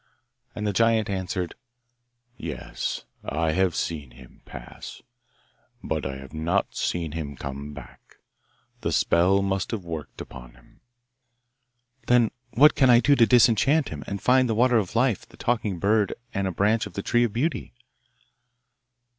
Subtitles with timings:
[0.55, 1.53] And the giant answered,
[2.35, 5.03] 'Yes, I have seen him pass,
[5.83, 8.17] but I have not seen him come back.
[8.79, 10.79] The spell must have worked upon him.'
[12.07, 15.37] 'Then what can I do to disenchant him, and find the water of life, the
[15.37, 17.75] talking bird, and a branch of the tree of beauty?